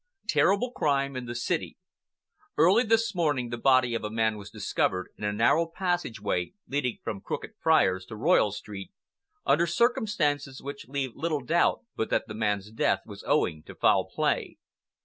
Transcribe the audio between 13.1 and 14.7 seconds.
owing to foul play.